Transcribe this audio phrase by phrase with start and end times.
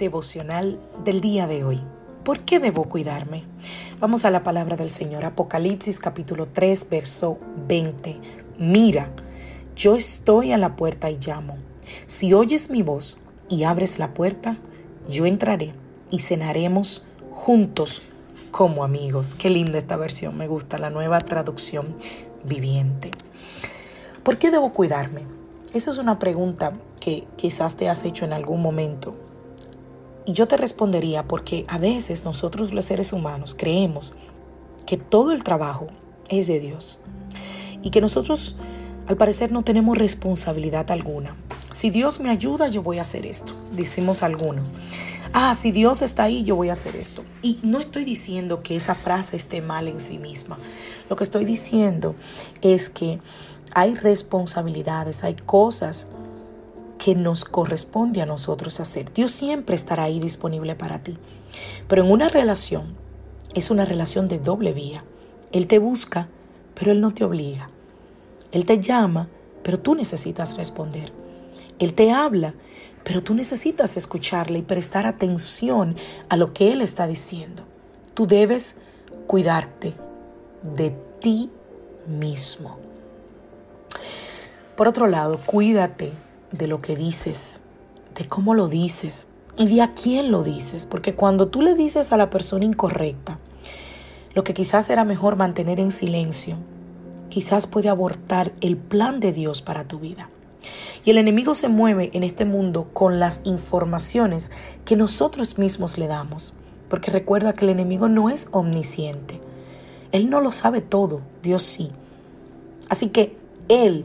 [0.00, 1.78] Devocional del día de hoy.
[2.24, 3.44] ¿Por qué debo cuidarme?
[3.98, 5.26] Vamos a la palabra del Señor.
[5.26, 8.18] Apocalipsis capítulo 3, verso 20.
[8.58, 9.10] Mira,
[9.76, 11.58] yo estoy a la puerta y llamo.
[12.06, 13.20] Si oyes mi voz
[13.50, 14.56] y abres la puerta,
[15.10, 15.74] yo entraré
[16.10, 18.00] y cenaremos juntos
[18.50, 19.34] como amigos.
[19.34, 21.94] Qué linda esta versión, me gusta la nueva traducción
[22.42, 23.10] viviente.
[24.22, 25.24] ¿Por qué debo cuidarme?
[25.74, 29.14] Esa es una pregunta que quizás te has hecho en algún momento
[30.26, 34.14] y yo te respondería porque a veces nosotros los seres humanos creemos
[34.86, 35.88] que todo el trabajo
[36.28, 37.02] es de Dios
[37.82, 38.56] y que nosotros
[39.06, 41.36] al parecer no tenemos responsabilidad alguna.
[41.70, 44.74] Si Dios me ayuda, yo voy a hacer esto, decimos algunos.
[45.32, 47.24] Ah, si Dios está ahí, yo voy a hacer esto.
[47.42, 50.58] Y no estoy diciendo que esa frase esté mal en sí misma.
[51.08, 52.14] Lo que estoy diciendo
[52.62, 53.20] es que
[53.72, 56.08] hay responsabilidades, hay cosas
[57.02, 59.10] que nos corresponde a nosotros hacer.
[59.14, 61.16] Dios siempre estará ahí disponible para ti.
[61.88, 62.94] Pero en una relación
[63.54, 65.02] es una relación de doble vía.
[65.50, 66.28] Él te busca,
[66.74, 67.68] pero Él no te obliga.
[68.52, 69.28] Él te llama,
[69.62, 71.10] pero tú necesitas responder.
[71.78, 72.54] Él te habla,
[73.02, 75.96] pero tú necesitas escucharle y prestar atención
[76.28, 77.64] a lo que Él está diciendo.
[78.12, 78.76] Tú debes
[79.26, 79.94] cuidarte
[80.62, 80.90] de
[81.20, 81.50] ti
[82.06, 82.76] mismo.
[84.76, 86.12] Por otro lado, cuídate
[86.52, 87.60] de lo que dices,
[88.14, 90.86] de cómo lo dices y de a quién lo dices.
[90.86, 93.38] Porque cuando tú le dices a la persona incorrecta
[94.34, 96.56] lo que quizás era mejor mantener en silencio,
[97.28, 100.30] quizás puede abortar el plan de Dios para tu vida.
[101.04, 104.50] Y el enemigo se mueve en este mundo con las informaciones
[104.84, 106.52] que nosotros mismos le damos.
[106.88, 109.40] Porque recuerda que el enemigo no es omnisciente.
[110.12, 111.92] Él no lo sabe todo, Dios sí.
[112.88, 113.36] Así que
[113.68, 114.04] Él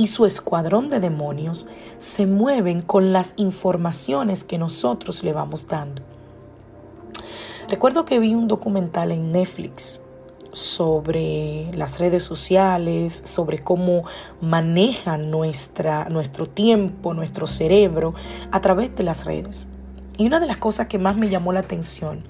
[0.00, 1.66] y su escuadrón de demonios
[1.98, 6.00] se mueven con las informaciones que nosotros le vamos dando.
[7.68, 10.00] Recuerdo que vi un documental en Netflix
[10.52, 14.04] sobre las redes sociales, sobre cómo
[14.40, 18.14] manejan nuestra, nuestro tiempo, nuestro cerebro
[18.50, 19.66] a través de las redes.
[20.16, 22.22] Y una de las cosas que más me llamó la atención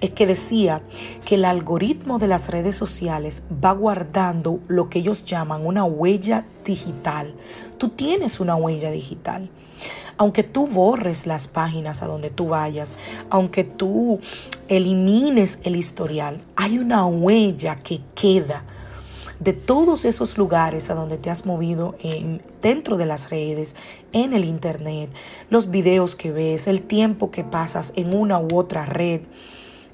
[0.00, 0.82] es que decía
[1.24, 6.44] que el algoritmo de las redes sociales va guardando lo que ellos llaman una huella
[6.64, 7.34] digital.
[7.78, 9.50] Tú tienes una huella digital.
[10.18, 12.96] Aunque tú borres las páginas a donde tú vayas,
[13.30, 14.18] aunque tú
[14.66, 18.64] elimines el historial, hay una huella que queda
[19.40, 23.76] de todos esos lugares a donde te has movido en, dentro de las redes,
[24.12, 25.10] en el internet,
[25.48, 29.20] los videos que ves, el tiempo que pasas en una u otra red,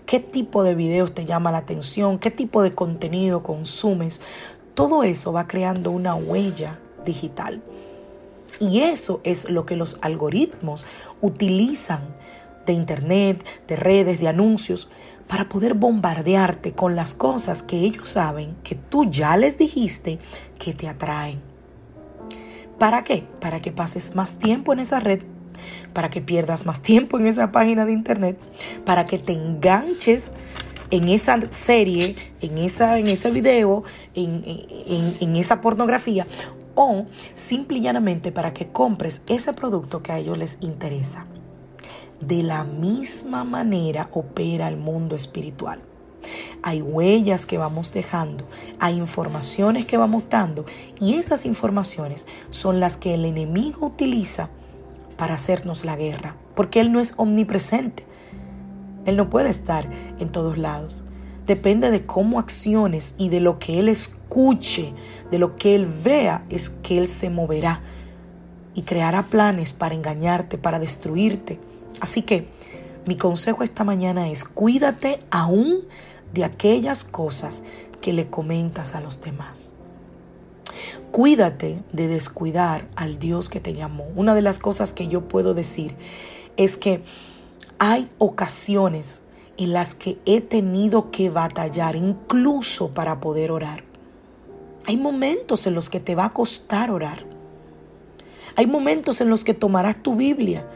[0.06, 4.20] qué tipo de videos te llama la atención, qué tipo de contenido consumes.
[4.74, 7.62] Todo eso va creando una huella digital.
[8.60, 10.86] Y eso es lo que los algoritmos
[11.20, 12.02] utilizan
[12.66, 14.88] de internet, de redes, de anuncios,
[15.28, 20.18] para poder bombardearte con las cosas que ellos saben que tú ya les dijiste
[20.58, 21.40] que te atraen.
[22.78, 23.24] ¿Para qué?
[23.40, 25.22] Para que pases más tiempo en esa red,
[25.92, 28.38] para que pierdas más tiempo en esa página de internet,
[28.84, 30.32] para que te enganches
[30.90, 36.26] en esa serie, en, esa, en ese video, en, en, en esa pornografía,
[36.74, 41.26] o simple y llanamente para que compres ese producto que a ellos les interesa.
[42.26, 45.80] De la misma manera opera el mundo espiritual.
[46.62, 48.48] Hay huellas que vamos dejando,
[48.78, 50.64] hay informaciones que vamos dando
[50.98, 54.48] y esas informaciones son las que el enemigo utiliza
[55.18, 58.06] para hacernos la guerra, porque él no es omnipresente.
[59.04, 59.86] Él no puede estar
[60.18, 61.04] en todos lados.
[61.46, 64.94] Depende de cómo acciones y de lo que él escuche,
[65.30, 67.82] de lo que él vea, es que él se moverá
[68.74, 71.60] y creará planes para engañarte, para destruirte
[72.00, 72.48] Así que
[73.06, 75.80] mi consejo esta mañana es cuídate aún
[76.32, 77.62] de aquellas cosas
[78.00, 79.72] que le comentas a los demás.
[81.10, 84.04] Cuídate de descuidar al Dios que te llamó.
[84.16, 85.94] Una de las cosas que yo puedo decir
[86.56, 87.02] es que
[87.78, 89.22] hay ocasiones
[89.56, 93.84] en las que he tenido que batallar incluso para poder orar.
[94.86, 97.24] Hay momentos en los que te va a costar orar.
[98.56, 100.66] Hay momentos en los que tomarás tu Biblia,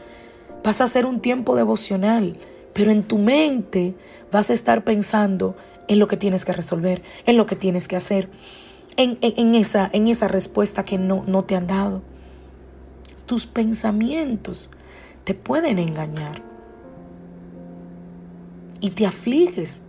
[0.63, 2.37] vas a hacer un tiempo devocional,
[2.73, 3.95] pero en tu mente
[4.31, 5.55] vas a estar pensando
[5.87, 8.29] en lo que tienes que resolver, en lo que tienes que hacer,
[8.97, 12.01] en, esa, en esa respuesta que no, no te han dado.
[13.25, 14.69] Tus pensamientos
[15.23, 16.41] te pueden engañar
[18.81, 19.83] y te afliges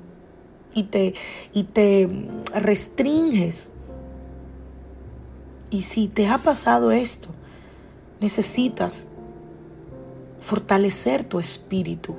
[0.75, 1.15] y te,
[1.53, 2.09] y te
[2.55, 3.71] restringes.
[5.71, 7.29] Y si te ha pasado esto,
[8.21, 9.09] necesitas
[10.41, 12.17] fortalecer tu espíritu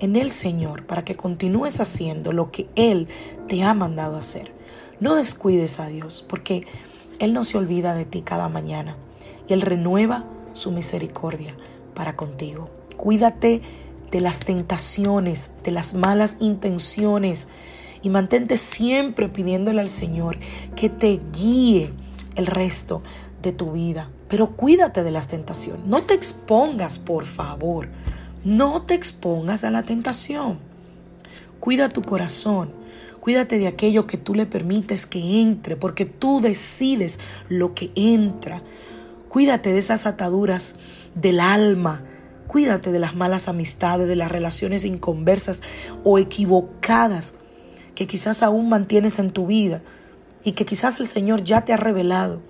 [0.00, 3.08] en el Señor para que continúes haciendo lo que Él
[3.48, 4.52] te ha mandado hacer.
[5.00, 6.66] No descuides a Dios porque
[7.18, 8.96] Él no se olvida de ti cada mañana
[9.48, 11.54] y Él renueva su misericordia
[11.94, 12.70] para contigo.
[12.96, 13.62] Cuídate
[14.10, 17.48] de las tentaciones, de las malas intenciones
[18.02, 20.38] y mantente siempre pidiéndole al Señor
[20.76, 21.90] que te guíe
[22.36, 23.02] el resto
[23.42, 24.10] de tu vida.
[24.28, 25.86] Pero cuídate de las tentaciones.
[25.86, 27.88] No te expongas, por favor.
[28.44, 30.58] No te expongas a la tentación.
[31.60, 32.70] Cuida tu corazón.
[33.20, 37.18] Cuídate de aquello que tú le permites que entre, porque tú decides
[37.48, 38.62] lo que entra.
[39.28, 40.76] Cuídate de esas ataduras
[41.14, 42.02] del alma.
[42.46, 45.60] Cuídate de las malas amistades, de las relaciones inconversas
[46.04, 47.34] o equivocadas
[47.96, 49.82] que quizás aún mantienes en tu vida
[50.44, 52.40] y que quizás el Señor ya te ha revelado.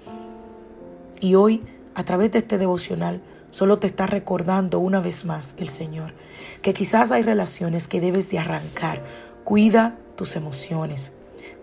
[1.21, 1.65] Y hoy,
[1.95, 3.23] a través de este devocional,
[3.57, 6.13] Solo te está recordando una vez más el Señor
[6.61, 9.03] que quizás hay relaciones que debes de arrancar.
[9.45, 11.17] Cuida tus emociones.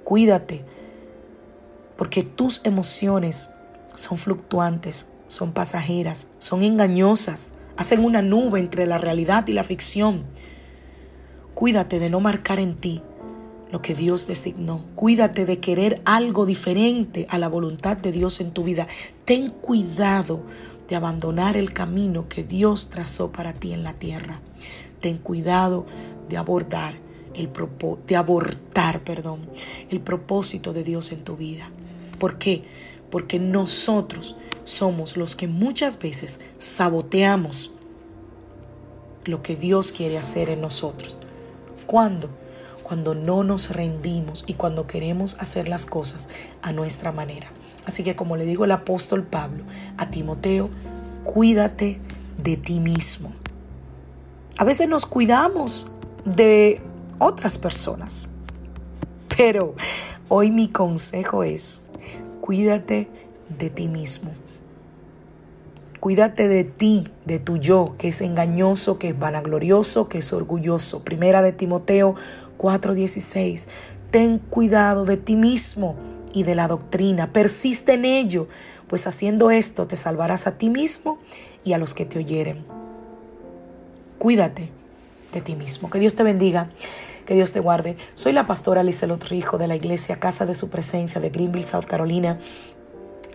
[0.03, 0.65] Cuídate.
[1.95, 3.53] Porque tus emociones
[3.93, 10.23] son fluctuantes, son pasajeras, son engañosas, hacen una nube entre la realidad y la ficción.
[11.53, 13.03] Cuídate de no marcar en ti
[13.73, 14.85] lo que Dios designó.
[14.93, 18.87] Cuídate de querer algo diferente a la voluntad de Dios en tu vida.
[19.25, 20.43] Ten cuidado
[20.87, 24.41] de abandonar el camino que Dios trazó para ti en la tierra.
[25.01, 25.87] Ten cuidado
[26.29, 26.99] de abordar
[27.33, 27.49] el
[28.05, 29.39] de abortar, perdón,
[29.89, 31.71] el propósito de Dios en tu vida.
[32.19, 32.65] ¿Por qué?
[33.09, 37.73] Porque nosotros somos los que muchas veces saboteamos
[39.25, 41.17] lo que Dios quiere hacer en nosotros.
[41.87, 42.42] ¿Cuándo?
[42.83, 46.27] Cuando no nos rendimos y cuando queremos hacer las cosas
[46.61, 47.47] a nuestra manera.
[47.85, 49.63] Así que como le digo el apóstol Pablo
[49.97, 50.69] a Timoteo,
[51.23, 51.99] cuídate
[52.37, 53.33] de ti mismo.
[54.57, 55.91] A veces nos cuidamos
[56.25, 56.81] de
[57.17, 58.27] otras personas,
[59.35, 59.75] pero
[60.27, 61.83] hoy mi consejo es,
[62.41, 63.09] cuídate
[63.57, 64.31] de ti mismo.
[65.99, 71.01] Cuídate de ti, de tu yo, que es engañoso, que es vanaglorioso, que es orgulloso.
[71.05, 72.15] Primera de Timoteo
[72.57, 73.67] 4:16.
[74.11, 75.95] Ten cuidado de ti mismo
[76.33, 77.31] y de la doctrina.
[77.33, 78.47] Persiste en ello,
[78.87, 81.19] pues haciendo esto te salvarás a ti mismo
[81.63, 82.65] y a los que te oyeren.
[84.19, 84.69] Cuídate
[85.31, 85.89] de ti mismo.
[85.89, 86.69] Que Dios te bendiga.
[87.25, 87.95] Que Dios te guarde.
[88.15, 91.85] Soy la pastora Lizelot Rijo de la iglesia Casa de Su Presencia de Greenville, South
[91.85, 92.37] Carolina.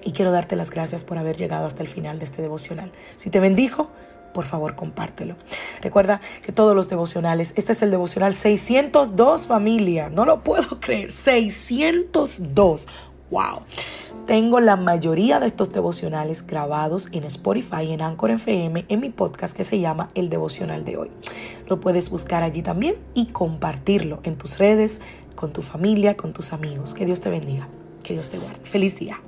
[0.04, 2.92] Y quiero darte las gracias por haber llegado hasta el final de este devocional.
[3.16, 3.88] Si te bendijo,
[4.32, 5.36] por favor compártelo.
[5.80, 11.12] Recuerda que todos los devocionales, este es el devocional 602 familia, no lo puedo creer,
[11.12, 12.88] 602.
[13.30, 13.62] Wow.
[14.26, 19.56] Tengo la mayoría de estos devocionales grabados en Spotify, en Anchor FM, en mi podcast
[19.56, 21.10] que se llama El Devocional de hoy.
[21.66, 25.00] Lo puedes buscar allí también y compartirlo en tus redes,
[25.34, 26.92] con tu familia, con tus amigos.
[26.92, 27.68] Que Dios te bendiga,
[28.02, 28.60] que Dios te guarde.
[28.64, 29.18] Feliz día.